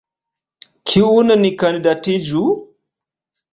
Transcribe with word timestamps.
Kiun 0.91 1.27
ni 1.43 1.51
kandidatigu? 1.65 2.43